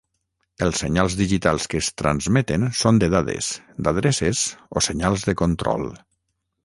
Els 0.67 0.79
senyals 0.83 1.17
digitals 1.17 1.67
que 1.73 1.81
es 1.83 1.89
transmeten 2.03 2.65
són 2.79 3.01
de 3.03 3.11
dades, 3.17 3.51
d'adreces 3.89 4.43
o 4.81 4.85
senyals 4.87 5.27
de 5.29 5.37
control. 5.43 5.87